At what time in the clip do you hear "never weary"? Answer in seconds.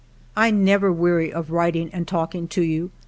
0.49-1.31